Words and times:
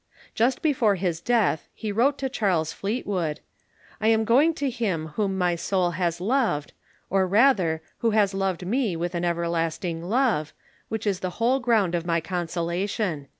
Just 0.33 0.63
before 0.63 0.95
his 0.95 1.21
death 1.21 1.69
he 1.75 1.91
wrote 1.91 2.17
to 2.17 2.27
Charles 2.27 2.73
Fleet 2.73 3.05
wood:" 3.05 3.39
I 4.01 4.07
am 4.07 4.23
going 4.25 4.55
to 4.55 4.67
Him 4.67 5.09
whom 5.09 5.37
my 5.37 5.53
soul 5.53 5.91
has 5.91 6.19
loved, 6.19 6.73
or, 7.11 7.27
rather, 7.27 7.83
who 7.99 8.09
has 8.09 8.33
loved 8.33 8.65
me 8.65 8.95
wdth 8.95 9.13
an 9.13 9.25
everlasting 9.25 10.01
love— 10.03 10.53
which 10.89 11.05
is 11.05 11.19
the 11.19 11.29
whole 11.37 11.59
ground 11.59 11.93
of 11.93 12.07
my 12.07 12.19
consolation. 12.19 13.27